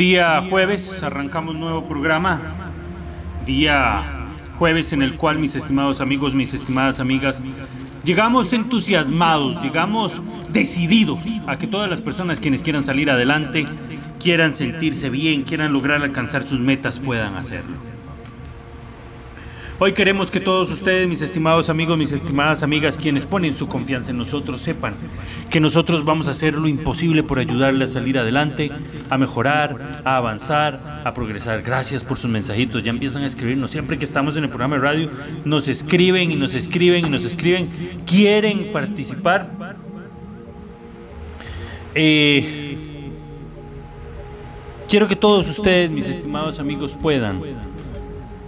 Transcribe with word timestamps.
Día 0.00 0.40
jueves 0.48 1.02
arrancamos 1.02 1.56
nuevo 1.56 1.86
programa. 1.86 2.40
Día 3.44 4.02
jueves 4.58 4.94
en 4.94 5.02
el 5.02 5.14
cual 5.14 5.38
mis 5.38 5.54
estimados 5.56 6.00
amigos, 6.00 6.34
mis 6.34 6.54
estimadas 6.54 7.00
amigas, 7.00 7.42
llegamos 8.02 8.54
entusiasmados, 8.54 9.62
llegamos 9.62 10.22
decididos 10.50 11.20
a 11.46 11.58
que 11.58 11.66
todas 11.66 11.90
las 11.90 12.00
personas 12.00 12.40
quienes 12.40 12.62
quieran 12.62 12.82
salir 12.82 13.10
adelante, 13.10 13.66
quieran 14.18 14.54
sentirse 14.54 15.10
bien, 15.10 15.42
quieran 15.42 15.74
lograr 15.74 16.00
alcanzar 16.00 16.44
sus 16.44 16.60
metas, 16.60 16.98
puedan 16.98 17.36
hacerlo. 17.36 17.76
Hoy 19.82 19.94
queremos 19.94 20.30
que 20.30 20.40
todos 20.40 20.70
ustedes, 20.70 21.08
mis 21.08 21.22
estimados 21.22 21.70
amigos, 21.70 21.96
mis 21.96 22.12
estimadas 22.12 22.62
amigas, 22.62 22.98
quienes 22.98 23.24
ponen 23.24 23.54
su 23.54 23.66
confianza 23.66 24.10
en 24.10 24.18
nosotros, 24.18 24.60
sepan 24.60 24.92
que 25.48 25.58
nosotros 25.58 26.04
vamos 26.04 26.28
a 26.28 26.32
hacer 26.32 26.52
lo 26.52 26.68
imposible 26.68 27.22
por 27.22 27.38
ayudarles 27.38 27.88
a 27.88 27.92
salir 27.94 28.18
adelante, 28.18 28.70
a 29.08 29.16
mejorar, 29.16 30.02
a 30.04 30.18
avanzar, 30.18 31.02
a 31.02 31.14
progresar. 31.14 31.62
Gracias 31.62 32.04
por 32.04 32.18
sus 32.18 32.28
mensajitos. 32.28 32.84
Ya 32.84 32.90
empiezan 32.90 33.22
a 33.22 33.26
escribirnos. 33.26 33.70
Siempre 33.70 33.96
que 33.96 34.04
estamos 34.04 34.36
en 34.36 34.44
el 34.44 34.50
programa 34.50 34.76
de 34.76 34.82
radio, 34.82 35.10
nos 35.46 35.66
escriben 35.66 36.30
y 36.30 36.36
nos 36.36 36.52
escriben 36.52 37.06
y 37.06 37.08
nos 37.08 37.24
escriben. 37.24 37.70
Quieren 38.04 38.72
participar. 38.74 39.50
Eh, 41.94 43.10
quiero 44.86 45.08
que 45.08 45.16
todos 45.16 45.48
ustedes, 45.48 45.90
mis 45.90 46.06
estimados 46.06 46.58
amigos, 46.58 46.94
puedan 47.00 47.40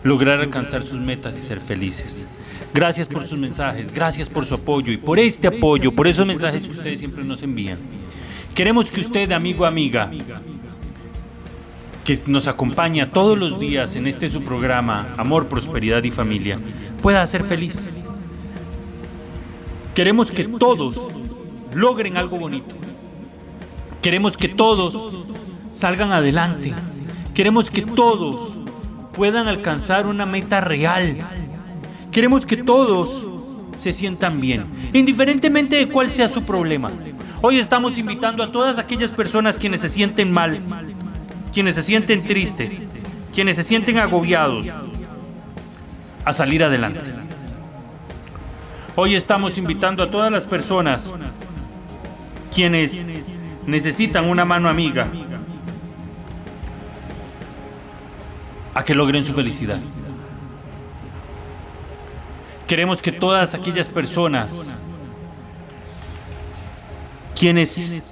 lograr 0.04 0.40
alcanzar 0.40 0.82
sus 0.82 1.00
metas 1.00 1.36
y 1.38 1.42
ser 1.42 1.60
felices. 1.60 2.26
Gracias 2.74 3.06
por 3.06 3.26
sus 3.26 3.38
mensajes, 3.38 3.92
gracias 3.92 4.28
por 4.28 4.46
su 4.46 4.54
apoyo 4.54 4.92
y 4.92 4.96
por 4.96 5.18
este 5.18 5.46
apoyo, 5.46 5.92
por 5.92 6.06
esos 6.06 6.26
mensajes 6.26 6.62
que 6.62 6.70
ustedes 6.70 6.98
siempre 6.98 7.22
nos 7.22 7.42
envían. 7.42 7.78
Queremos 8.54 8.90
que 8.90 9.00
usted, 9.00 9.30
amigo, 9.32 9.66
amiga, 9.66 10.10
que 12.04 12.18
nos 12.26 12.48
acompaña 12.48 13.08
todos 13.08 13.38
los 13.38 13.60
días 13.60 13.94
en 13.96 14.06
este 14.06 14.28
su 14.28 14.42
programa, 14.42 15.14
Amor, 15.16 15.48
Prosperidad 15.48 16.02
y 16.04 16.10
Familia, 16.10 16.58
pueda 17.00 17.26
ser 17.26 17.44
feliz. 17.44 17.88
Queremos 19.94 20.30
que 20.30 20.44
todos 20.44 21.08
logren 21.74 22.16
algo 22.16 22.38
bonito. 22.38 22.74
Queremos 24.00 24.36
que 24.36 24.48
todos 24.48 25.12
salgan 25.72 26.12
adelante. 26.12 26.72
Queremos 27.34 27.70
que 27.70 27.82
todos 27.82 28.61
puedan 29.12 29.48
alcanzar 29.48 30.06
una 30.06 30.26
meta 30.26 30.60
real. 30.60 31.16
Queremos 32.10 32.46
que 32.46 32.58
todos 32.58 33.24
se 33.76 33.92
sientan 33.92 34.40
bien, 34.40 34.64
indiferentemente 34.92 35.76
de 35.76 35.88
cuál 35.88 36.10
sea 36.10 36.28
su 36.28 36.42
problema. 36.42 36.90
Hoy 37.40 37.58
estamos 37.58 37.98
invitando 37.98 38.42
a 38.42 38.52
todas 38.52 38.78
aquellas 38.78 39.10
personas 39.10 39.58
quienes 39.58 39.80
se 39.80 39.88
sienten 39.88 40.32
mal, 40.32 40.58
quienes 41.52 41.74
se 41.74 41.82
sienten 41.82 42.22
tristes, 42.24 42.88
quienes 43.34 43.56
se 43.56 43.64
sienten 43.64 43.98
agobiados, 43.98 44.66
a 46.24 46.32
salir 46.32 46.62
adelante. 46.62 47.00
Hoy 48.94 49.14
estamos 49.14 49.58
invitando 49.58 50.02
a 50.02 50.10
todas 50.10 50.30
las 50.30 50.44
personas 50.44 51.12
quienes 52.54 53.06
necesitan 53.66 54.28
una 54.28 54.44
mano 54.44 54.68
amiga, 54.68 55.08
a 58.74 58.84
que 58.84 58.94
logren 58.94 59.24
su 59.24 59.32
felicidad. 59.32 59.80
Queremos 62.66 63.02
que 63.02 63.12
todas 63.12 63.54
aquellas 63.54 63.88
personas 63.88 64.72
quienes 67.42 68.02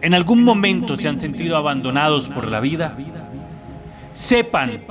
en 0.00 0.14
algún 0.14 0.42
momento 0.42 0.96
se 0.96 1.06
han 1.06 1.18
sentido 1.18 1.58
abandonados 1.58 2.30
por 2.30 2.48
la 2.48 2.58
vida, 2.58 2.96
sepan 4.14 4.82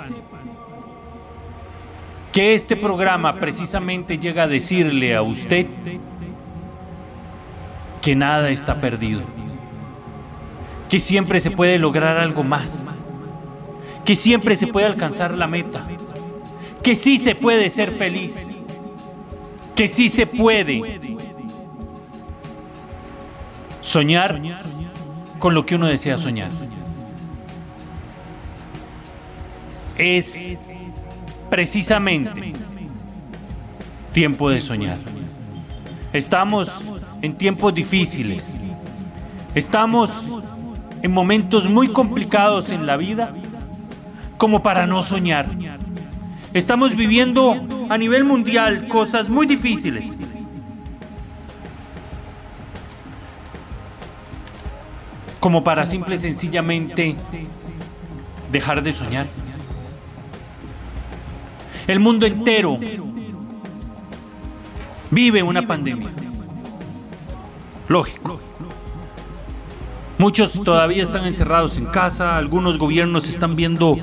que 2.31 2.53
este 2.53 2.75
programa 2.75 3.37
precisamente 3.37 4.19
llega 4.19 4.43
a 4.43 4.47
decirle 4.47 5.15
a 5.15 5.23
usted 5.23 5.65
que 8.03 8.15
nada 8.15 8.51
está 8.51 8.79
perdido, 8.79 9.23
que 10.87 10.99
siempre 10.99 11.39
se 11.39 11.49
puede 11.49 11.79
lograr 11.79 12.19
algo 12.19 12.43
más 12.43 12.90
que 14.05 14.15
siempre 14.15 14.55
se 14.55 14.67
puede 14.67 14.87
alcanzar 14.87 15.37
la 15.37 15.47
meta, 15.47 15.83
que 16.83 16.95
sí 16.95 17.17
se 17.17 17.35
puede 17.35 17.69
ser 17.69 17.91
feliz, 17.91 18.39
que 19.75 19.87
sí 19.87 20.09
se 20.09 20.25
puede 20.25 20.99
soñar 23.81 24.41
con 25.39 25.53
lo 25.53 25.65
que 25.65 25.75
uno 25.75 25.87
desea 25.87 26.17
soñar. 26.17 26.51
Es 29.97 30.57
precisamente 31.49 32.53
tiempo 34.13 34.49
de 34.49 34.61
soñar. 34.61 34.97
Estamos 36.13 36.69
en 37.21 37.35
tiempos 37.35 37.73
difíciles. 37.73 38.55
Estamos 39.53 40.09
en 41.01 41.11
momentos 41.11 41.69
muy 41.69 41.87
complicados 41.89 42.69
en 42.69 42.85
la 42.85 42.97
vida 42.97 43.33
como 44.41 44.63
para 44.63 44.87
no 44.87 45.03
soñar. 45.03 45.45
Estamos 46.51 46.95
viviendo 46.95 47.55
a 47.89 47.97
nivel 47.99 48.23
mundial 48.23 48.87
cosas 48.87 49.29
muy 49.29 49.45
difíciles. 49.45 50.15
Como 55.39 55.63
para 55.63 55.85
simple 55.85 56.15
y 56.15 56.17
sencillamente 56.17 57.15
dejar 58.51 58.81
de 58.81 58.93
soñar. 58.93 59.27
El 61.85 61.99
mundo 61.99 62.25
entero 62.25 62.79
vive 65.11 65.43
una 65.43 65.67
pandemia. 65.67 66.09
Lógico. 67.87 68.39
Muchos 70.21 70.51
todavía 70.63 71.01
están 71.01 71.25
encerrados 71.25 71.79
en 71.79 71.85
casa, 71.85 72.37
algunos 72.37 72.77
gobiernos 72.77 73.27
están 73.27 73.55
viendo 73.55 73.97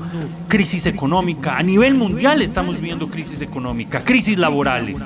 crisis 0.49 0.85
económica, 0.85 1.55
a 1.55 1.63
nivel 1.63 1.93
mundial 1.95 2.41
estamos 2.41 2.81
viendo 2.81 3.07
crisis 3.07 3.39
económica, 3.39 4.03
crisis 4.03 4.37
laborales. 4.37 5.01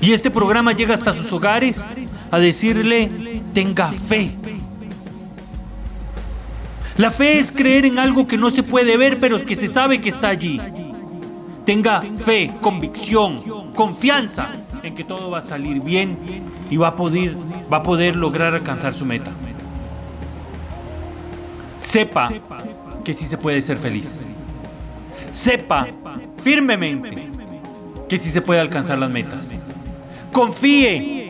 Y 0.00 0.10
este 0.10 0.32
programa 0.32 0.72
llega 0.72 0.94
hasta 0.94 1.12
sus 1.12 1.32
hogares 1.32 1.80
a 2.32 2.40
decirle, 2.40 3.42
tenga 3.54 3.92
fe. 3.92 4.32
La 6.96 7.12
fe 7.12 7.38
es 7.38 7.52
creer 7.52 7.84
en 7.84 8.00
algo 8.00 8.26
que 8.26 8.38
no 8.38 8.50
se 8.50 8.64
puede 8.64 8.96
ver, 8.96 9.20
pero 9.20 9.46
que 9.46 9.54
se 9.54 9.68
sabe 9.68 10.00
que 10.00 10.08
está 10.08 10.30
allí. 10.30 10.60
Tenga 11.64 12.02
fe, 12.16 12.50
convicción, 12.60 13.72
confianza 13.72 14.48
en 14.86 14.94
que 14.94 15.04
todo 15.04 15.30
va 15.30 15.38
a 15.38 15.42
salir 15.42 15.82
bien 15.82 16.18
y 16.70 16.76
va 16.76 16.88
a 16.88 16.96
poder, 16.96 17.36
va 17.72 17.78
a 17.78 17.82
poder 17.82 18.16
lograr 18.16 18.54
alcanzar 18.54 18.94
su 18.94 19.04
meta. 19.04 19.30
Sepa 21.78 22.28
que 23.04 23.14
sí 23.14 23.26
se 23.26 23.38
puede 23.38 23.62
ser 23.62 23.78
feliz. 23.78 24.20
Sepa 25.32 25.86
firmemente 26.42 27.28
que 28.08 28.18
sí 28.18 28.30
se 28.30 28.40
puede 28.40 28.60
alcanzar 28.60 28.98
las 28.98 29.10
metas. 29.10 29.60
Confíe 30.32 31.26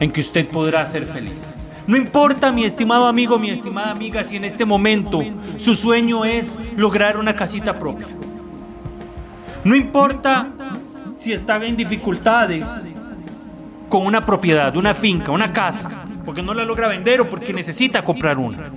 en 0.00 0.10
que 0.10 0.20
usted 0.20 0.48
podrá 0.48 0.84
ser 0.84 1.06
feliz. 1.06 1.46
No 1.86 1.96
importa, 1.96 2.50
mi 2.50 2.64
estimado 2.64 3.06
amigo, 3.06 3.38
mi 3.38 3.50
estimada 3.50 3.90
amiga, 3.90 4.24
si 4.24 4.36
en 4.36 4.44
este 4.44 4.64
momento 4.64 5.22
su 5.58 5.74
sueño 5.74 6.24
es 6.24 6.58
lograr 6.76 7.18
una 7.18 7.36
casita 7.36 7.78
propia. 7.78 8.06
No 9.64 9.74
importa 9.74 10.50
si 11.24 11.32
está 11.32 11.56
en 11.64 11.74
dificultades 11.74 12.68
con 13.88 14.04
una 14.04 14.26
propiedad, 14.26 14.76
una 14.76 14.94
finca, 14.94 15.32
una 15.32 15.54
casa, 15.54 16.04
porque 16.22 16.42
no 16.42 16.52
la 16.52 16.66
logra 16.66 16.86
vender 16.86 17.22
o 17.22 17.30
porque 17.30 17.54
necesita 17.54 18.04
comprar 18.04 18.36
una. 18.36 18.70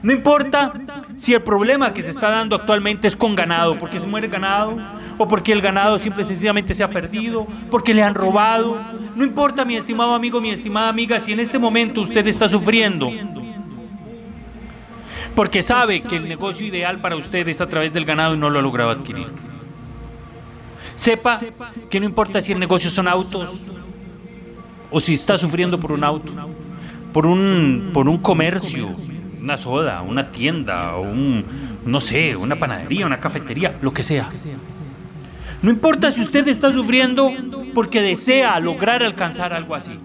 No 0.00 0.12
importa 0.12 0.72
si 1.16 1.34
el 1.34 1.42
problema 1.42 1.92
que 1.92 2.02
se 2.02 2.12
está 2.12 2.30
dando 2.30 2.54
actualmente 2.54 3.08
es 3.08 3.16
con 3.16 3.34
ganado, 3.34 3.76
porque 3.80 3.98
se 3.98 4.06
muere 4.06 4.28
ganado, 4.28 4.76
o 5.18 5.26
porque 5.26 5.50
el 5.50 5.60
ganado 5.60 5.98
simple 5.98 6.22
y 6.22 6.26
sencillamente 6.26 6.72
se 6.72 6.84
ha 6.84 6.90
perdido, 6.90 7.48
porque 7.68 7.92
le 7.92 8.04
han 8.04 8.14
robado. 8.14 8.78
No 9.16 9.24
importa, 9.24 9.64
mi 9.64 9.74
estimado 9.74 10.14
amigo, 10.14 10.40
mi 10.40 10.50
estimada 10.50 10.88
amiga, 10.88 11.18
si 11.18 11.32
en 11.32 11.40
este 11.40 11.58
momento 11.58 12.00
usted 12.00 12.24
está 12.28 12.48
sufriendo, 12.48 13.10
porque 15.34 15.64
sabe 15.64 16.00
que 16.00 16.14
el 16.14 16.28
negocio 16.28 16.64
ideal 16.64 17.00
para 17.00 17.16
usted 17.16 17.48
es 17.48 17.60
a 17.60 17.68
través 17.68 17.92
del 17.92 18.04
ganado 18.04 18.36
y 18.36 18.38
no 18.38 18.50
lo 18.50 18.60
ha 18.60 18.62
logrado 18.62 18.90
adquirir. 18.90 19.55
Sepa 20.96 21.38
que 21.90 22.00
no 22.00 22.06
importa 22.06 22.40
si 22.42 22.52
el 22.52 22.58
negocio 22.58 22.90
son 22.90 23.06
autos 23.06 23.50
o 24.90 25.00
si 25.00 25.14
está 25.14 25.36
sufriendo 25.36 25.78
por 25.78 25.92
un 25.92 26.02
auto, 26.02 26.32
por 27.12 27.26
un, 27.26 27.90
por 27.92 28.08
un 28.08 28.18
comercio, 28.18 28.90
una 29.40 29.56
soda, 29.56 30.02
una 30.02 30.26
tienda, 30.28 30.96
un, 30.96 31.44
no 31.84 32.00
sé, 32.00 32.34
una 32.34 32.56
panadería, 32.56 33.06
una 33.06 33.20
cafetería, 33.20 33.76
lo 33.82 33.92
que 33.92 34.02
sea. 34.02 34.28
No 35.62 35.70
importa 35.70 36.10
si 36.10 36.22
usted 36.22 36.48
está 36.48 36.72
sufriendo 36.72 37.30
porque 37.74 38.00
desea 38.00 38.58
lograr 38.60 39.02
alcanzar 39.02 39.52
algo 39.52 39.74
así. 39.74 39.98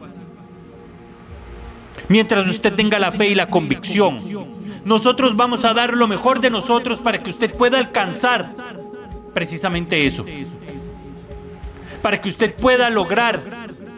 Mientras 2.10 2.48
usted 2.48 2.74
tenga 2.74 3.00
la 3.00 3.12
fe 3.12 3.30
y 3.30 3.36
la 3.36 3.48
convicción, 3.48 4.18
nosotros 4.84 5.38
vamos 5.38 5.64
a 5.64 5.74
dar 5.74 5.94
lo 5.94 6.08
mejor 6.08 6.42
de 6.42 6.50
nosotros 6.50 7.00
para 7.00 7.22
que 7.24 7.30
usted 7.30 7.54
pueda 7.56 7.78
alcanzar 7.78 8.50
precisamente 9.34 10.06
eso. 10.06 10.26
Para 12.01 12.19
que 12.19 12.30
usted 12.30 12.53
pueda 12.56 12.89
lograr 12.89 13.42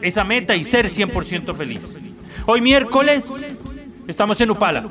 esa 0.01 0.23
meta 0.23 0.55
y 0.55 0.63
ser 0.63 0.87
100% 0.87 1.55
feliz. 1.55 1.95
Hoy 2.45 2.61
miércoles 2.61 3.23
estamos 4.07 4.39
en 4.41 4.51
Upala, 4.51 4.89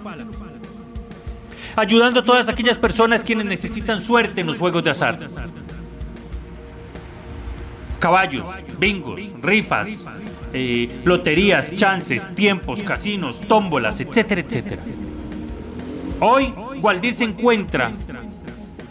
ayudando 1.77 2.21
a 2.21 2.23
todas 2.23 2.49
aquellas 2.49 2.79
personas 2.79 3.23
quienes 3.23 3.45
necesitan 3.45 4.01
suerte 4.01 4.41
en 4.41 4.47
los 4.47 4.59
juegos 4.59 4.83
de 4.83 4.91
azar 4.91 5.19
caballos, 8.03 8.49
bingos, 8.81 9.21
rifas, 9.41 10.05
eh, 10.53 11.03
loterías, 11.05 11.73
chances, 11.77 12.29
tiempos, 12.35 12.83
casinos, 12.83 13.41
tómbolas, 13.47 14.01
etcétera, 14.01 14.41
etcétera. 14.41 14.83
Hoy 16.19 16.53
Gualdir 16.81 17.15
se 17.15 17.23
encuentra 17.23 17.93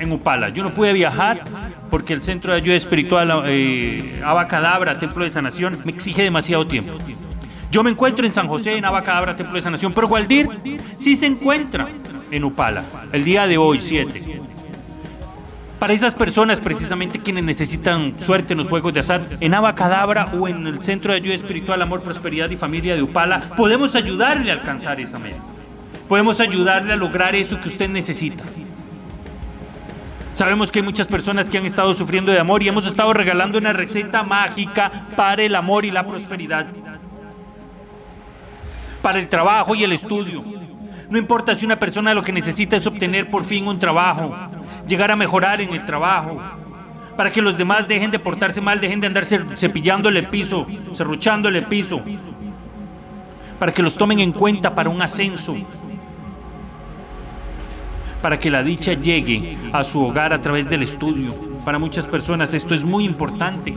en 0.02 0.12
Upala. 0.12 0.50
Yo 0.50 0.64
no 0.64 0.72
pude 0.72 0.94
viajar 0.94 1.44
porque 1.90 2.14
el 2.14 2.22
Centro 2.22 2.52
de 2.52 2.60
Ayuda 2.60 2.76
Espiritual 2.76 3.44
eh, 3.46 4.22
Abacadabra, 4.26 4.98
Templo 4.98 5.24
de 5.24 5.30
Sanación, 5.30 5.80
me 5.84 5.92
exige 5.92 6.24
demasiado 6.24 6.66
tiempo. 6.66 6.98
Yo 7.70 7.84
me 7.84 7.92
encuentro 7.92 8.26
en 8.26 8.32
San 8.32 8.48
José, 8.48 8.78
en 8.78 8.86
Abacadabra, 8.86 9.36
Templo 9.36 9.56
de 9.56 9.62
Sanación, 9.62 9.94
pero 9.94 10.08
Gualdir 10.08 10.48
sí 10.98 11.16
se 11.16 11.26
encuentra 11.26 11.88
en 12.32 12.44
Upala, 12.44 12.84
el 13.12 13.24
día 13.24 13.48
de 13.48 13.58
hoy, 13.58 13.80
7. 13.80 14.42
Para 15.80 15.94
esas 15.94 16.14
personas, 16.14 16.60
precisamente 16.60 17.20
quienes 17.20 17.44
necesitan 17.44 18.14
suerte 18.20 18.54
en 18.54 18.60
los 18.60 18.68
juegos 18.68 18.94
de 18.94 19.00
azar, 19.00 19.22
en 19.40 19.54
Abacadabra 19.54 20.26
o 20.38 20.48
en 20.48 20.68
el 20.68 20.84
Centro 20.84 21.12
de 21.12 21.18
Ayuda 21.18 21.36
Espiritual, 21.36 21.82
Amor, 21.82 22.04
Prosperidad 22.04 22.50
y 22.50 22.56
Familia 22.56 22.96
de 22.96 23.02
Upala, 23.02 23.42
podemos 23.58 23.96
ayudarle 23.96 24.52
a 24.52 24.54
alcanzar 24.54 25.00
esa 25.00 25.18
meta. 25.18 25.42
Podemos 26.08 26.40
ayudarle 26.40 26.94
a 26.94 26.98
lograr 26.98 27.36
eso 27.36 27.60
que 27.60 27.70
usted 27.70 27.90
necesita. 27.90 28.44
Sabemos 30.34 30.72
que 30.72 30.80
hay 30.80 30.86
muchas 30.86 31.08
personas 31.08 31.50
que 31.50 31.58
han 31.58 31.66
estado 31.66 31.94
sufriendo 31.94 32.32
de 32.32 32.40
amor 32.40 32.64
y 32.64 32.68
hemos 32.70 32.86
estado 32.86 33.14
regalando 33.14 33.58
una 33.58 33.74
receta 33.74 34.24
mágica 34.24 35.08
para 35.16 35.44
el 35.44 35.56
amor 35.56 35.84
y 35.84 35.92
la 35.92 36.06
prosperidad. 36.06 36.68
Para 39.02 39.20
el 39.20 39.28
trabajo 39.28 39.76
y 39.76 39.84
el 39.84 39.92
estudio. 39.92 40.44
No 41.10 41.18
importa 41.18 41.56
si 41.56 41.66
una 41.66 41.78
persona 41.78 42.14
lo 42.14 42.22
que 42.22 42.32
necesita 42.32 42.78
es 42.78 42.88
obtener 42.88 43.30
por 43.30 43.44
fin 43.44 43.68
un 43.68 43.80
trabajo, 43.80 44.34
llegar 44.88 45.12
a 45.12 45.18
mejorar 45.18 45.60
en 45.60 45.74
el 45.74 45.86
trabajo, 45.86 46.40
para 47.18 47.30
que 47.30 47.42
los 47.42 47.58
demás 47.58 47.88
dejen 47.90 48.12
de 48.12 48.20
portarse 48.20 48.62
mal, 48.62 48.80
dejen 48.80 49.02
de 49.02 49.08
andar 49.08 49.26
cepillándole 49.26 50.22
el 50.22 50.28
piso, 50.28 50.66
cerruchándole 50.96 51.60
el 51.60 51.66
piso, 51.66 52.00
para 53.60 53.74
que 53.74 53.84
los 53.84 53.96
tomen 53.96 54.22
en 54.22 54.32
cuenta 54.32 54.74
para 54.74 54.90
un 54.90 55.02
ascenso, 55.02 55.58
para 58.22 58.40
que 58.40 58.52
la 58.52 58.64
dicha 58.64 58.94
llegue 58.94 59.58
a 59.74 59.84
su 59.84 60.02
hogar 60.02 60.34
a 60.34 60.42
través 60.42 60.70
del 60.70 60.84
estudio. 60.84 61.34
Para 61.66 61.80
muchas 61.80 62.08
personas 62.08 62.54
esto 62.54 62.76
es 62.76 62.84
muy 62.84 63.04
importante. 63.04 63.76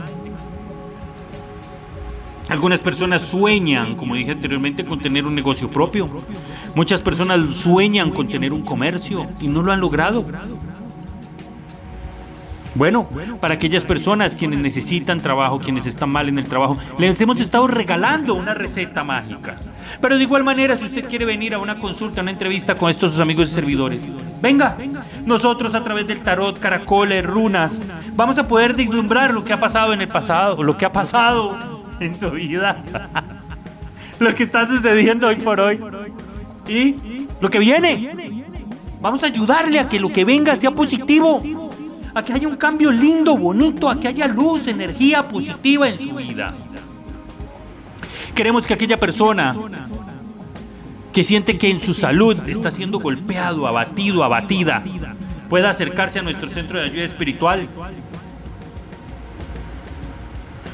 Algunas 2.49 2.79
personas 2.79 3.23
sueñan, 3.23 3.95
como 3.95 4.15
dije 4.15 4.31
anteriormente, 4.31 4.85
con 4.85 4.99
tener 4.99 5.25
un 5.25 5.33
negocio 5.33 5.69
propio. 5.69 6.09
Muchas 6.75 7.01
personas 7.01 7.55
sueñan 7.55 8.11
con 8.11 8.27
tener 8.27 8.53
un 8.53 8.61
comercio 8.61 9.27
y 9.41 9.47
no 9.47 9.63
lo 9.63 9.71
han 9.71 9.79
logrado. 9.79 10.25
Bueno, 12.75 13.07
para 13.39 13.55
aquellas 13.55 13.83
personas 13.83 14.35
quienes 14.35 14.59
necesitan 14.59 15.21
trabajo, 15.21 15.59
quienes 15.59 15.87
están 15.87 16.09
mal 16.09 16.27
en 16.27 16.37
el 16.37 16.45
trabajo, 16.45 16.77
les 16.99 17.19
hemos 17.21 17.39
estado 17.39 17.67
regalando 17.67 18.35
una 18.35 18.53
receta 18.53 19.03
mágica. 19.03 19.57
Pero 20.01 20.17
de 20.17 20.23
igual 20.23 20.43
manera, 20.43 20.77
si 20.77 20.85
usted 20.85 21.07
quiere 21.07 21.25
venir 21.25 21.53
a 21.53 21.59
una 21.59 21.79
consulta, 21.79 22.21
a 22.21 22.23
una 22.23 22.31
entrevista 22.31 22.75
con 22.75 22.89
estos 22.89 23.11
sus 23.11 23.21
amigos 23.21 23.49
y 23.49 23.53
servidores, 23.53 24.07
venga. 24.41 24.77
Nosotros 25.25 25.73
a 25.75 25.83
través 25.83 26.07
del 26.07 26.21
tarot, 26.21 26.59
caracoles, 26.59 27.25
runas, 27.25 27.81
vamos 28.13 28.37
a 28.37 28.47
poder 28.47 28.75
deslumbrar 28.75 29.33
lo 29.33 29.43
que 29.43 29.53
ha 29.53 29.59
pasado 29.59 29.93
en 29.93 30.01
el 30.01 30.07
pasado, 30.07 30.61
lo 30.63 30.77
que 30.77 30.85
ha 30.85 30.91
pasado 30.91 31.57
en 31.99 32.15
su 32.15 32.31
vida, 32.31 32.77
lo 34.19 34.33
que 34.33 34.43
está 34.43 34.67
sucediendo 34.67 35.27
hoy 35.27 35.37
por 35.37 35.59
hoy 35.59 35.79
y 36.67 37.27
lo 37.39 37.49
que 37.49 37.59
viene. 37.59 38.35
Vamos 39.01 39.23
a 39.23 39.27
ayudarle 39.27 39.79
a 39.79 39.87
que 39.87 39.99
lo 39.99 40.09
que 40.09 40.25
venga 40.25 40.55
sea 40.55 40.71
positivo 40.71 41.41
a 42.15 42.23
que 42.23 42.31
haya 42.31 42.47
un 42.47 42.55
cambio 42.55 42.91
lindo, 42.91 43.37
bonito, 43.37 43.89
a 43.89 43.99
que 43.99 44.07
haya 44.07 44.25
luz, 44.25 44.67
energía 44.67 45.27
positiva 45.27 45.89
en 45.89 45.99
su 45.99 46.15
vida. 46.15 46.53
Queremos 48.35 48.67
que 48.67 48.73
aquella 48.73 48.97
persona 48.97 49.55
que 51.13 51.23
siente 51.23 51.55
que 51.55 51.69
en 51.69 51.79
su 51.79 51.93
salud 51.93 52.37
está 52.49 52.69
siendo 52.69 52.99
golpeado, 52.99 53.65
abatido, 53.65 54.25
abatida, 54.25 54.83
pueda 55.49 55.69
acercarse 55.69 56.19
a 56.19 56.21
nuestro 56.21 56.49
centro 56.49 56.77
de 56.77 56.85
ayuda 56.85 57.05
espiritual 57.05 57.69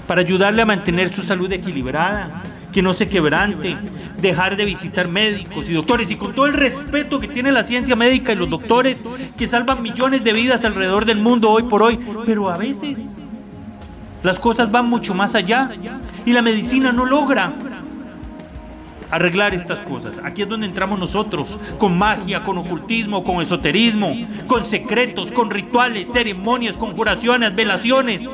para 0.08 0.22
ayudarle 0.22 0.63
a 0.63 0.65
mantener 0.65 1.13
su 1.13 1.22
salud 1.22 1.51
equilibrada, 1.51 2.41
que 2.74 2.82
no 2.82 2.94
se 2.94 3.08
quebrante, 3.08 3.77
dejar 4.20 4.56
de 4.56 4.65
visitar 4.65 5.08
médicos 5.08 5.70
y 5.70 5.74
doctores. 5.74 6.10
Y 6.10 6.15
con 6.15 6.34
todo 6.34 6.48
el 6.48 6.53
respeto 6.53 7.20
que 7.20 7.27
tiene 7.27 7.51
la 7.51 7.62
ciencia 7.62 7.96
médica 7.96 8.34
y 8.34 8.38
los 8.38 8.50
doctores 8.50 9.03
que 9.38 9.46
salvan 9.46 9.84
millones 9.84 10.24
de 10.24 10.34
vidas 10.34 10.65
alrededor 10.65 11.06
del 11.06 11.20
mundo 11.20 11.51
hoy 11.51 11.63
por 11.63 11.84
hoy, 11.84 12.00
pero 12.25 12.50
a 12.50 12.58
veces 12.58 13.15
las 14.24 14.39
cosas 14.39 14.72
van 14.72 14.88
mucho 14.88 15.13
más 15.13 15.36
allá 15.36 15.70
y 16.25 16.34
la 16.34 16.42
medicina 16.42 16.92
no 16.92 17.06
logra 17.06 17.51
arreglar 19.12 19.54
estas 19.54 19.80
cosas. 19.80 20.20
Aquí 20.24 20.42
es 20.42 20.48
donde 20.48 20.66
entramos 20.66 20.98
nosotros, 20.98 21.58
con 21.78 21.98
magia, 21.98 22.44
con 22.44 22.58
ocultismo, 22.58 23.24
con 23.24 23.42
esoterismo, 23.42 24.13
con 24.48 24.63
secretos, 24.63 25.32
con 25.32 25.50
rituales, 25.50 26.12
ceremonias, 26.12 26.78
conjuraciones, 26.78 27.54
velaciones 27.54 28.28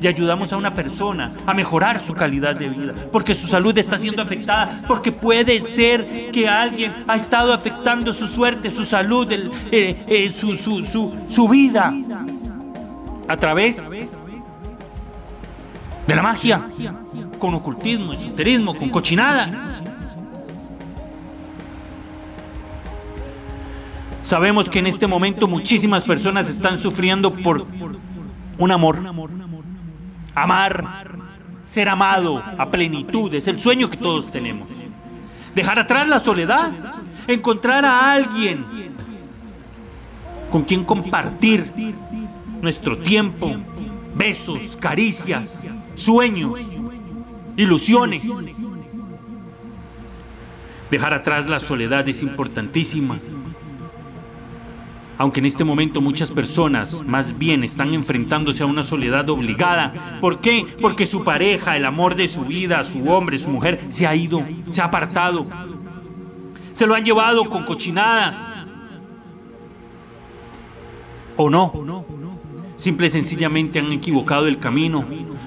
y 0.00 0.06
ayudamos 0.06 0.52
a 0.52 0.56
una 0.56 0.74
persona 0.74 1.32
a 1.46 1.54
mejorar 1.54 2.00
su 2.00 2.12
calidad 2.12 2.54
de 2.56 2.68
vida, 2.68 2.94
porque 3.10 3.34
su 3.34 3.46
salud 3.46 3.76
está 3.78 3.98
siendo 3.98 4.20
afectada, 4.20 4.82
porque 4.86 5.10
puede 5.10 5.62
ser 5.62 6.30
que 6.32 6.48
alguien 6.48 6.92
ha 7.06 7.16
estado 7.16 7.52
afectando 7.52 8.12
su 8.12 8.26
suerte, 8.28 8.70
su 8.70 8.84
salud, 8.84 9.30
eh, 9.32 10.04
eh, 10.06 10.32
su, 10.32 10.56
su 10.56 11.48
vida 11.48 11.94
a 13.28 13.36
través 13.36 13.88
de 16.06 16.14
la 16.14 16.22
magia, 16.22 16.62
con 17.38 17.54
ocultismo, 17.54 18.12
esoterismo, 18.12 18.76
con 18.76 18.88
cochinada. 18.90 19.50
Sabemos 24.22 24.68
que 24.68 24.80
en 24.80 24.86
este 24.88 25.06
momento 25.06 25.46
muchísimas 25.46 26.04
personas 26.04 26.48
están 26.48 26.78
sufriendo 26.78 27.30
por 27.30 27.66
un 28.58 28.72
amor 28.72 28.98
Amar, 30.36 30.84
ser 31.64 31.88
amado 31.88 32.42
a 32.58 32.70
plenitud, 32.70 33.32
es 33.32 33.48
el 33.48 33.58
sueño 33.58 33.88
que 33.88 33.96
todos 33.96 34.30
tenemos. 34.30 34.68
Dejar 35.54 35.78
atrás 35.78 36.06
la 36.06 36.20
soledad, 36.20 36.70
encontrar 37.26 37.86
a 37.86 38.12
alguien 38.12 38.66
con 40.50 40.64
quien 40.64 40.84
compartir 40.84 41.72
nuestro 42.60 42.98
tiempo, 42.98 43.50
besos, 44.16 44.76
caricias, 44.76 45.62
sueños, 45.94 46.54
ilusiones. 47.56 48.26
Dejar 50.90 51.12
atrás 51.14 51.46
la 51.46 51.60
soledad 51.60 52.08
es 52.08 52.22
importantísima. 52.22 53.18
Aunque 55.18 55.40
en 55.40 55.46
este 55.46 55.64
momento 55.64 56.00
muchas 56.00 56.30
personas 56.30 57.02
más 57.06 57.38
bien 57.38 57.64
están 57.64 57.94
enfrentándose 57.94 58.62
a 58.62 58.66
una 58.66 58.84
soledad 58.84 59.28
obligada. 59.30 60.18
¿Por 60.20 60.40
qué? 60.40 60.66
Porque 60.80 61.06
su 61.06 61.24
pareja, 61.24 61.76
el 61.76 61.86
amor 61.86 62.16
de 62.16 62.28
su 62.28 62.44
vida, 62.44 62.84
su 62.84 63.08
hombre, 63.08 63.38
su 63.38 63.48
mujer, 63.48 63.86
se 63.88 64.06
ha 64.06 64.14
ido, 64.14 64.44
se 64.70 64.80
ha 64.82 64.84
apartado. 64.84 65.46
Se 66.74 66.86
lo 66.86 66.94
han 66.94 67.04
llevado 67.04 67.46
con 67.46 67.64
cochinadas. 67.64 68.36
¿O 71.38 71.48
no? 71.50 71.72
Simple 72.76 73.06
y 73.06 73.10
sencillamente 73.10 73.78
han 73.78 73.90
equivocado 73.92 74.46
el 74.46 74.58
camino, 74.58 75.04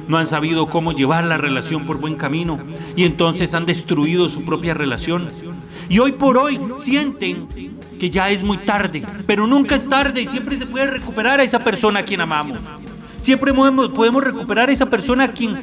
no 0.07 0.17
han 0.17 0.25
sabido 0.25 0.67
cómo 0.67 0.93
llevar 0.93 1.23
la 1.23 1.37
relación 1.37 1.85
por 1.85 1.99
buen 1.99 2.15
camino 2.15 2.59
y 2.95 3.03
entonces 3.05 3.53
han 3.53 3.65
destruido 3.65 4.29
su 4.29 4.43
propia 4.43 4.73
relación. 4.73 5.29
Y 5.89 5.99
hoy 5.99 6.13
por 6.13 6.37
hoy 6.37 6.59
sienten 6.77 7.47
que 7.99 8.09
ya 8.09 8.29
es 8.29 8.43
muy 8.43 8.57
tarde, 8.57 9.03
pero 9.27 9.45
nunca 9.45 9.75
es 9.75 9.87
tarde 9.87 10.21
y 10.21 10.27
siempre 10.27 10.57
se 10.57 10.65
puede 10.65 10.87
recuperar 10.87 11.39
a 11.39 11.43
esa 11.43 11.59
persona 11.59 11.99
a 11.99 12.03
quien 12.03 12.21
amamos. 12.21 12.59
Siempre 13.21 13.53
podemos 13.53 14.23
recuperar 14.23 14.69
a 14.69 14.71
esa 14.71 14.87
persona 14.87 15.25
a 15.25 15.31
quien 15.31 15.57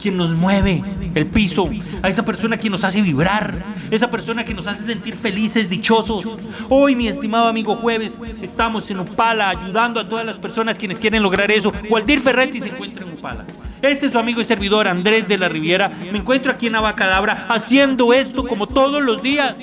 quien 0.00 0.16
nos 0.16 0.34
mueve 0.34 0.82
el 1.14 1.26
piso, 1.26 1.68
a 2.02 2.08
esa 2.08 2.24
persona 2.24 2.56
que 2.56 2.70
nos 2.70 2.82
hace 2.84 3.02
vibrar, 3.02 3.54
esa 3.90 4.10
persona 4.10 4.44
que 4.44 4.54
nos 4.54 4.66
hace 4.66 4.84
sentir 4.84 5.14
felices, 5.14 5.68
dichosos. 5.68 6.24
Hoy, 6.68 6.96
mi 6.96 7.08
estimado 7.08 7.48
amigo 7.48 7.76
Jueves, 7.76 8.16
estamos 8.42 8.90
en 8.90 9.00
Upala 9.00 9.50
ayudando 9.50 10.00
a 10.00 10.08
todas 10.08 10.24
las 10.24 10.38
personas 10.38 10.78
quienes 10.78 10.98
quieren 10.98 11.22
lograr 11.22 11.50
eso. 11.50 11.72
Waldir 11.88 12.20
Ferretti 12.20 12.60
se 12.60 12.68
encuentra 12.68 13.04
en 13.04 13.12
Upala. 13.12 13.44
Este 13.82 14.06
es 14.06 14.12
su 14.12 14.18
amigo 14.18 14.40
y 14.40 14.44
servidor 14.44 14.88
Andrés 14.88 15.28
de 15.28 15.38
la 15.38 15.48
Riviera. 15.48 15.90
Me 16.10 16.18
encuentro 16.18 16.52
aquí 16.52 16.66
en 16.66 16.76
Abacadabra 16.76 17.46
haciendo 17.48 18.12
esto 18.12 18.46
como 18.46 18.66
todos 18.66 19.02
los 19.02 19.22
días. 19.22 19.56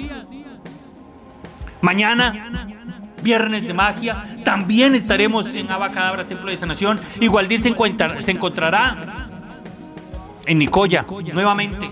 Mañana 1.82 2.67
Viernes 3.24 3.67
de 3.67 3.74
Magia. 3.74 4.24
También 4.44 4.96
estaremos 4.96 5.48
en 5.56 5.70
Abacadabra, 5.70 6.25
Templo 6.25 6.50
de 6.50 6.58
Sanación. 6.58 7.00
Y 7.20 7.27
Waldir 7.27 7.62
se, 7.62 7.74
se 8.22 8.32
encontrará 8.32 9.26
en 10.48 10.58
Nicoya, 10.58 11.06
nuevamente. 11.34 11.89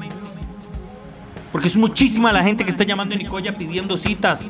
Porque 1.51 1.67
es 1.67 1.77
muchísima 1.77 2.31
la 2.31 2.43
gente 2.43 2.63
que 2.63 2.71
está 2.71 2.83
llamando 2.83 3.13
en 3.13 3.21
Nicoya 3.21 3.55
pidiendo 3.55 3.97
citas. 3.97 4.49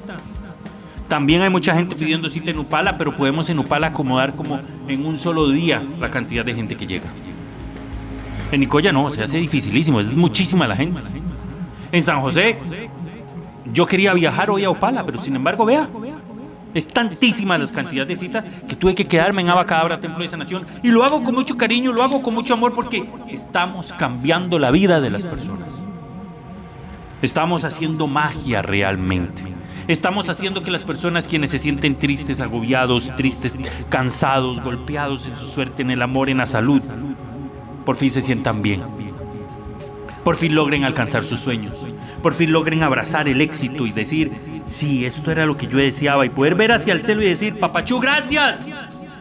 También 1.07 1.41
hay 1.41 1.49
mucha 1.49 1.75
gente 1.75 1.95
pidiendo 1.95 2.29
cita 2.29 2.51
en 2.51 2.59
Upala, 2.59 2.97
pero 2.97 3.15
podemos 3.15 3.49
en 3.49 3.59
Upala 3.59 3.87
acomodar 3.87 4.35
como 4.35 4.59
en 4.87 5.05
un 5.05 5.17
solo 5.17 5.49
día 5.49 5.83
la 5.99 6.09
cantidad 6.09 6.43
de 6.43 6.55
gente 6.55 6.75
que 6.75 6.87
llega. 6.87 7.05
En 8.51 8.59
Nicoya 8.59 8.91
no, 8.91 9.09
se 9.11 9.21
hace 9.21 9.37
dificilísimo, 9.37 9.99
es 9.99 10.13
muchísima 10.13 10.67
la 10.67 10.75
gente. 10.75 11.01
En 11.91 12.01
San 12.01 12.21
José, 12.21 12.57
yo 13.71 13.85
quería 13.85 14.13
viajar 14.13 14.49
hoy 14.49 14.63
a 14.63 14.69
Upala, 14.69 15.05
pero 15.05 15.19
sin 15.19 15.35
embargo, 15.35 15.65
vea, 15.65 15.87
es 16.75 16.89
tantísima 16.89 17.57
las 17.57 17.71
cantidades 17.71 18.09
de 18.09 18.15
citas 18.17 18.45
que 18.67 18.75
tuve 18.75 18.93
que 18.93 19.05
quedarme 19.05 19.41
en 19.41 19.49
Abacabra, 19.49 20.01
Templo 20.01 20.21
de 20.21 20.27
Sanación. 20.27 20.65
Y 20.83 20.89
lo 20.89 21.05
hago 21.05 21.23
con 21.23 21.33
mucho 21.33 21.55
cariño, 21.57 21.93
lo 21.93 22.03
hago 22.03 22.21
con 22.21 22.33
mucho 22.33 22.53
amor 22.53 22.73
porque 22.75 23.09
estamos 23.29 23.93
cambiando 23.93 24.59
la 24.59 24.71
vida 24.71 24.99
de 24.99 25.09
las 25.09 25.23
personas. 25.25 25.83
Estamos 27.21 27.63
haciendo 27.63 28.07
magia 28.07 28.61
realmente. 28.61 29.41
Estamos 29.87 30.27
haciendo 30.27 30.63
que 30.63 30.71
las 30.71 30.83
personas 30.83 31.27
quienes 31.27 31.51
se 31.51 31.59
sienten 31.59 31.95
tristes, 31.95 32.41
agobiados, 32.41 33.15
tristes, 33.15 33.57
cansados, 33.87 34.59
golpeados 34.59 35.27
en 35.27 35.35
su 35.37 35.47
suerte, 35.47 35.81
en 35.81 35.91
el 35.91 36.01
amor, 36.01 36.29
en 36.29 36.39
la 36.39 36.45
salud, 36.45 36.83
por 37.85 37.95
fin 37.95 38.09
se 38.09 38.21
sientan 38.21 38.61
bien. 38.61 38.81
Por 40.25 40.35
fin 40.35 40.55
logren 40.55 40.83
alcanzar 40.83 41.23
sus 41.23 41.39
sueños 41.39 41.73
por 42.25 42.33
fin 42.33 42.51
logren 42.51 42.81
abrazar 42.81 43.27
el 43.27 43.39
éxito 43.39 43.85
y 43.85 43.91
decir, 43.91 44.31
sí, 44.65 45.05
esto 45.05 45.29
era 45.29 45.45
lo 45.45 45.55
que 45.55 45.67
yo 45.67 45.77
deseaba 45.77 46.25
y 46.25 46.29
poder 46.29 46.55
ver 46.55 46.71
hacia 46.71 46.91
el 46.91 47.05
cielo 47.05 47.21
y 47.21 47.27
decir, 47.27 47.59
papachú, 47.59 47.99
gracias, 47.99 48.61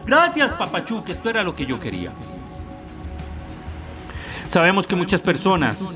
gracias 0.07 0.53
papachú, 0.53 1.03
que 1.03 1.11
esto 1.11 1.29
era 1.29 1.43
lo 1.43 1.53
que 1.53 1.67
yo 1.67 1.79
quería. 1.79 2.11
Sabemos 4.47 4.87
que 4.87 4.95
muchas 4.95 5.21
personas 5.21 5.95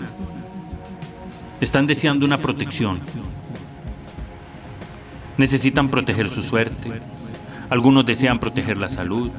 están 1.60 1.88
deseando 1.88 2.28
una 2.28 2.38
protección. 2.38 3.00
Necesitan 5.38 5.90
proteger 5.90 6.30
su 6.30 6.44
suerte. 6.44 7.02
Algunos 7.72 8.06
desean 8.06 8.38
proteger 8.38 8.78
la 8.78 8.88
salud. 8.88 9.32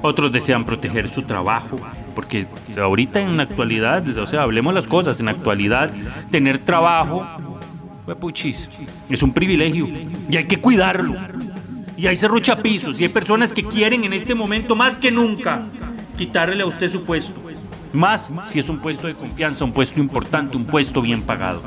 Otros 0.00 0.30
desean 0.30 0.64
proteger 0.64 1.08
su 1.08 1.22
trabajo 1.22 1.80
porque 2.16 2.46
ahorita 2.76 3.20
en 3.20 3.36
la 3.36 3.42
actualidad, 3.42 4.08
o 4.16 4.26
sea, 4.26 4.42
hablemos 4.42 4.72
las 4.72 4.88
cosas, 4.88 5.20
en 5.20 5.26
la 5.26 5.32
actualidad 5.32 5.90
tener 6.30 6.58
trabajo, 6.58 7.26
es 9.10 9.22
un 9.22 9.32
privilegio 9.32 9.86
y 10.30 10.36
hay 10.36 10.44
que 10.44 10.58
cuidarlo. 10.58 11.14
Y 11.98 12.06
hay 12.06 12.18
pisos 12.62 13.00
y 13.00 13.04
hay 13.04 13.10
personas 13.10 13.52
que 13.52 13.62
quieren 13.62 14.04
en 14.04 14.14
este 14.14 14.34
momento 14.34 14.74
más 14.74 14.96
que 14.96 15.10
nunca 15.10 15.66
quitarle 16.16 16.62
a 16.62 16.66
usted 16.66 16.90
su 16.90 17.04
puesto. 17.04 17.38
Más 17.92 18.30
si 18.46 18.58
es 18.58 18.68
un 18.70 18.78
puesto 18.78 19.06
de 19.06 19.14
confianza, 19.14 19.64
un 19.64 19.72
puesto 19.72 20.00
importante, 20.00 20.56
un 20.56 20.64
puesto 20.64 21.02
bien 21.02 21.20
pagado. 21.22 21.62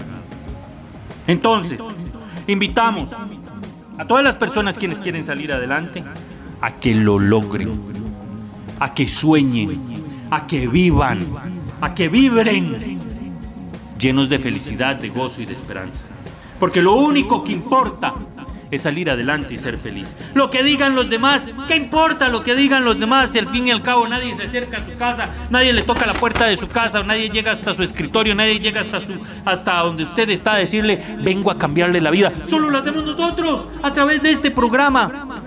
Entonces, 1.28 1.80
invitamos 2.48 3.10
a 4.00 4.06
todas 4.06 4.24
las 4.24 4.36
personas 4.36 4.80
quienes 4.80 5.00
quieren 5.00 5.24
salir 5.24 5.54
adelante 5.54 6.04
a 6.62 6.72
que 6.72 6.96
lo 6.96 7.20
logren, 7.20 7.72
a 8.80 8.96
que 8.96 9.08
sueñen, 9.08 9.99
a 10.32 10.46
que 10.48 10.68
vivan, 10.68 11.26
a 11.82 11.94
que 11.94 12.10
vibren, 12.10 13.00
llenos 13.98 14.30
de 14.30 14.38
felicidad, 14.38 14.96
de 14.96 15.10
gozo 15.10 15.42
y 15.42 15.46
de 15.46 15.54
esperanza. 15.54 16.04
Porque 16.60 16.82
lo 16.82 16.94
único 16.94 17.44
que 17.44 17.54
importa 17.54 18.14
es 18.72 18.84
salir 18.84 19.10
adelante 19.10 19.54
y 19.56 19.58
ser 19.58 19.78
feliz. 19.78 20.16
Lo 20.36 20.52
que 20.52 20.64
digan 20.64 20.96
los 20.96 21.10
demás, 21.10 21.44
¿qué 21.68 21.76
importa 21.76 22.30
lo 22.30 22.44
que 22.44 22.56
digan 22.56 22.84
los 22.84 23.00
demás? 23.00 23.32
Si 23.32 23.40
al 23.40 23.48
fin 23.48 23.68
y 23.68 23.72
al 23.72 23.82
cabo 23.82 24.08
nadie 24.08 24.36
se 24.36 24.44
acerca 24.44 24.78
a 24.78 24.86
su 24.86 24.96
casa, 24.98 25.30
nadie 25.50 25.74
le 25.74 25.82
toca 25.82 26.06
la 26.06 26.14
puerta 26.14 26.46
de 26.46 26.58
su 26.58 26.68
casa, 26.68 27.02
nadie 27.04 27.30
llega 27.30 27.52
hasta 27.52 27.74
su 27.74 27.84
escritorio, 27.84 28.36
nadie 28.36 28.60
llega 28.60 28.82
hasta 28.82 29.02
su 29.02 29.14
hasta 29.46 29.80
donde 29.80 30.04
usted 30.04 30.30
está 30.30 30.54
a 30.54 30.58
decirle, 30.58 31.02
"Vengo 31.24 31.50
a 31.50 31.58
cambiarle 31.58 32.02
la 32.02 32.12
vida." 32.12 32.32
Solo 32.46 32.70
lo 32.70 32.78
hacemos 32.78 33.04
nosotros 33.04 33.68
a 33.82 33.92
través 33.94 34.22
de 34.22 34.32
este 34.32 34.52
programa 34.52 35.39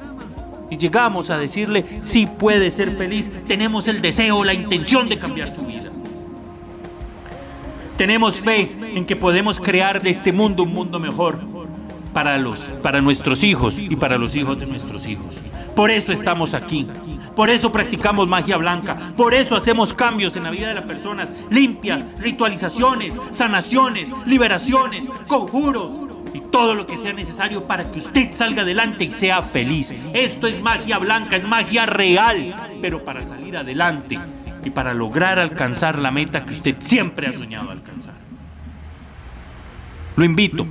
y 0.73 0.79
llegamos 0.79 1.29
a 1.29 1.37
decirle, 1.37 1.85
sí 2.01 2.27
puede 2.27 2.71
ser 2.71 2.93
feliz, 2.93 3.31
tenemos 3.47 3.89
el 3.89 4.01
deseo, 4.01 4.43
la 4.43 4.55
intención 4.55 5.07
de 5.07 5.19
cambiar 5.19 5.55
su 5.55 5.67
vida. 5.67 5.91
Tenemos 7.99 8.37
fe 8.37 8.71
en 8.95 9.05
que 9.05 9.15
podemos 9.15 9.61
crear 9.61 10.01
de 10.03 10.09
este 10.09 10.33
mundo 10.33 10.63
un 10.63 10.73
mundo 10.73 10.99
mejor 10.99 11.39
para, 12.15 12.39
los, 12.39 12.61
para 12.83 13.03
nuestros 13.03 13.45
hijos 13.45 13.79
y 13.79 13.97
para 13.97 14.17
los 14.17 14.35
hijos 14.35 14.59
de 14.59 14.65
nuestros 14.65 15.07
hijos. 15.07 15.35
Por 15.77 15.91
eso 15.91 16.11
estamos 16.11 16.55
aquí. 16.55 16.89
Por 17.37 17.51
eso 17.51 17.71
practicamos 17.71 18.27
magia 18.27 18.57
blanca. 18.57 18.97
Por 19.15 19.35
eso 19.35 19.57
hacemos 19.57 19.93
cambios 19.93 20.37
en 20.37 20.45
la 20.45 20.51
vida 20.51 20.69
de 20.69 20.75
las 20.75 20.85
personas. 20.85 21.29
Limpias, 21.51 22.03
ritualizaciones, 22.19 23.13
sanaciones, 23.33 24.09
liberaciones, 24.25 25.05
conjuros, 25.27 25.93
y 26.35 26.41
todo 26.41 26.75
lo 26.75 26.87
que 26.87 26.99
sea 26.99 27.13
necesario 27.13 27.65
para 27.65 27.91
que 27.91 27.99
usted 27.99 28.33
salga 28.33 28.63
adelante 28.63 29.05
y 29.05 29.11
sea 29.11 29.43
feliz. 29.43 29.95
Esto 30.13 30.47
es 30.47 30.61
magia 30.63 30.99
blanca, 30.99 31.37
es 31.37 31.47
magia 31.47 31.87
real, 31.87 32.55
pero 32.81 33.05
para 33.05 33.23
salir 33.23 33.57
adelante 33.57 34.19
y 34.65 34.71
para 34.71 34.95
lograr 34.95 35.39
alcanzar 35.39 35.99
la 35.99 36.11
meta 36.11 36.43
que 36.43 36.53
usted 36.53 36.77
siempre 36.79 37.27
ha 37.27 37.33
soñado 37.33 37.71
alcanzar. 37.71 38.15
Lo 40.17 40.25
invito 40.25 40.67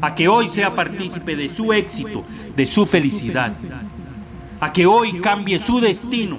a 0.00 0.14
que 0.14 0.28
hoy 0.28 0.48
sea 0.48 0.74
partícipe 0.74 1.36
de 1.36 1.48
su 1.48 1.72
éxito, 1.72 2.22
de 2.56 2.66
su 2.66 2.86
felicidad, 2.86 3.52
a 4.60 4.72
que 4.72 4.86
hoy 4.86 5.20
cambie 5.20 5.58
su 5.60 5.80
destino 5.80 6.38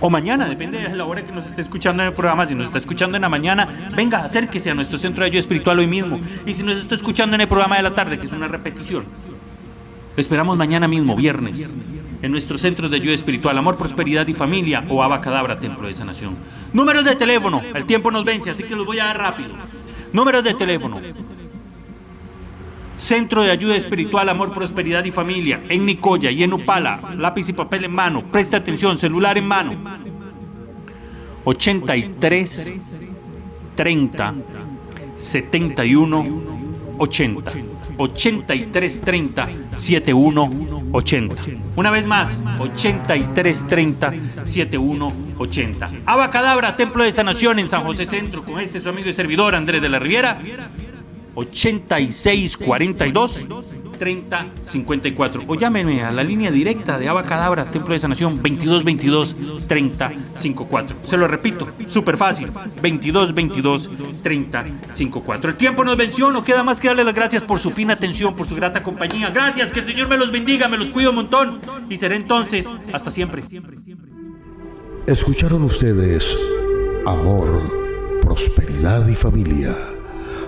o 0.00 0.10
mañana, 0.10 0.46
depende 0.46 0.78
de 0.78 0.94
la 0.94 1.04
hora 1.04 1.24
que 1.24 1.32
nos 1.32 1.46
esté 1.46 1.62
escuchando 1.62 2.02
en 2.02 2.08
el 2.08 2.14
programa. 2.14 2.46
Si 2.46 2.54
nos 2.54 2.66
está 2.66 2.78
escuchando 2.78 3.16
en 3.16 3.22
la 3.22 3.28
mañana, 3.28 3.66
venga, 3.96 4.24
acérquese 4.24 4.70
a 4.70 4.74
nuestro 4.74 4.98
centro 4.98 5.22
de 5.22 5.28
ayuda 5.28 5.40
espiritual 5.40 5.78
hoy 5.78 5.86
mismo. 5.86 6.20
Y 6.46 6.54
si 6.54 6.62
nos 6.62 6.78
está 6.78 6.94
escuchando 6.94 7.34
en 7.34 7.40
el 7.40 7.48
programa 7.48 7.76
de 7.76 7.82
la 7.82 7.94
tarde, 7.94 8.18
que 8.18 8.26
es 8.26 8.32
una 8.32 8.48
repetición, 8.48 9.04
esperamos 10.16 10.56
mañana 10.58 10.88
mismo, 10.88 11.16
viernes, 11.16 11.72
en 12.22 12.30
nuestro 12.30 12.58
centro 12.58 12.88
de 12.88 12.96
ayuda 12.96 13.14
espiritual, 13.14 13.56
Amor, 13.58 13.76
Prosperidad 13.76 14.26
y 14.26 14.34
Familia 14.34 14.84
o 14.88 15.02
Abacadabra, 15.02 15.58
Templo 15.58 15.86
de 15.86 15.94
Sanación. 15.94 16.36
Números 16.72 17.04
de 17.04 17.16
teléfono, 17.16 17.62
el 17.74 17.86
tiempo 17.86 18.10
nos 18.10 18.24
vence, 18.24 18.50
así 18.50 18.62
que 18.62 18.74
los 18.74 18.86
voy 18.86 18.98
a 18.98 19.04
dar 19.06 19.18
rápido. 19.18 19.50
Números 20.12 20.44
de 20.44 20.54
teléfono 20.54 21.00
Centro 22.96 23.42
de 23.42 23.50
Ayuda 23.50 23.76
Espiritual, 23.76 24.28
Amor, 24.28 24.52
Prosperidad 24.52 25.04
y 25.04 25.10
Familia, 25.10 25.62
en 25.68 25.84
Nicoya 25.84 26.30
y 26.30 26.42
en 26.42 26.52
Upala, 26.52 27.14
lápiz 27.18 27.48
y 27.48 27.52
papel 27.52 27.84
en 27.84 27.92
mano, 27.92 28.24
presta 28.30 28.58
atención, 28.58 28.96
celular 28.96 29.36
en 29.36 29.46
mano. 29.46 29.76
83 31.44 32.72
30 33.74 34.34
71 35.16 36.24
80. 36.98 37.52
83 37.96 39.00
30 39.00 39.48
71 39.76 40.50
80. 40.92 41.42
Una 41.76 41.90
vez 41.90 42.06
más, 42.06 42.40
83 42.58 43.68
30 43.68 44.14
71 44.44 45.12
80. 45.38 45.86
Abacadabra, 46.06 46.76
Templo 46.76 47.04
de 47.04 47.12
Sanación 47.12 47.58
en 47.58 47.68
San 47.68 47.82
José 47.82 48.06
Centro, 48.06 48.42
con 48.42 48.60
este 48.60 48.80
su 48.80 48.88
amigo 48.88 49.08
y 49.08 49.12
servidor 49.12 49.54
Andrés 49.54 49.82
de 49.82 49.88
la 49.88 49.98
Riviera 49.98 50.40
8642 51.34 53.46
3054 53.98 55.44
o 55.46 55.54
llámenme 55.54 56.02
a 56.02 56.10
la 56.10 56.22
línea 56.22 56.50
directa 56.50 56.98
de 56.98 57.08
Abacadabra, 57.08 57.70
Templo 57.70 57.94
de 57.94 58.00
Sanación 58.00 58.34
2222 58.34 59.36
3054. 59.66 60.96
Se 61.04 61.16
lo 61.16 61.28
repito, 61.28 61.68
súper 61.86 62.16
fácil, 62.16 62.50
2222 62.52 63.90
3054. 64.22 65.50
El 65.50 65.56
tiempo 65.56 65.84
nos 65.84 65.96
venció, 65.96 66.30
no 66.30 66.44
queda 66.44 66.62
más 66.62 66.80
que 66.80 66.88
darle 66.88 67.04
las 67.04 67.14
gracias 67.14 67.42
por 67.42 67.60
su 67.60 67.70
fina 67.70 67.94
atención, 67.94 68.34
por 68.34 68.46
su 68.46 68.56
grata 68.56 68.82
compañía. 68.82 69.30
Gracias, 69.30 69.72
que 69.72 69.80
el 69.80 69.86
Señor 69.86 70.08
me 70.08 70.16
los 70.16 70.32
bendiga, 70.32 70.68
me 70.68 70.76
los 70.76 70.90
cuido 70.90 71.10
un 71.10 71.16
montón 71.16 71.60
y 71.88 71.96
seré 71.96 72.16
entonces 72.16 72.68
hasta 72.92 73.10
siempre. 73.10 73.42
Escucharon 75.06 75.62
ustedes 75.62 76.36
Amor, 77.06 77.60
Prosperidad 78.22 79.06
y 79.08 79.14
Familia 79.14 79.93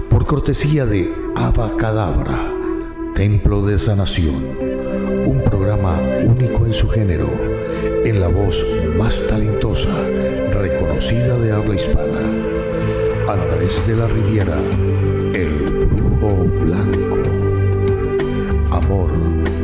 por 0.09 0.27
cortesía 0.27 0.87
de 0.87 1.13
Abacadabra, 1.35 2.53
Templo 3.15 3.63
de 3.63 3.79
Sanación, 3.79 4.43
un 5.27 5.43
programa 5.45 6.01
único 6.23 6.67
en 6.67 6.75
su 6.75 6.89
género, 6.89 7.29
en 8.05 8.21
la 8.21 8.29
voz 8.29 8.65
más 8.99 9.27
talentosa, 9.27 9.95
reconocida 10.53 11.39
de 11.39 11.53
habla 11.53 11.75
hispana. 11.75 12.21
Andrés 13.29 13.87
de 13.87 13.97
la 13.97 14.07
Riviera, 14.07 14.59
el 15.35 15.87
brujo 15.87 16.45
blanco. 16.61 17.19
Amor, 18.71 19.11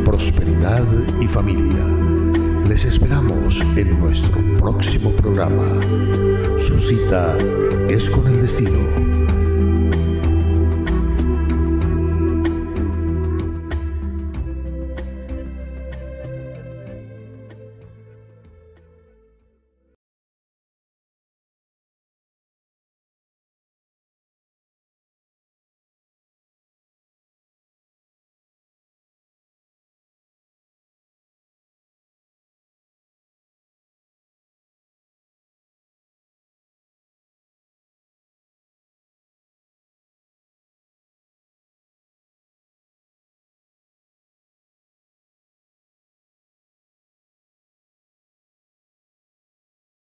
prosperidad 0.04 0.84
y 1.20 1.26
familia. 1.26 1.84
Les 2.68 2.84
esperamos 2.84 3.60
en 3.76 3.98
nuestro 3.98 4.40
próximo 4.56 5.12
programa. 5.12 5.66
Su 6.58 6.78
cita 6.78 7.36
es 7.88 8.08
con 8.10 8.26
el 8.28 8.40
destino 8.40 9.21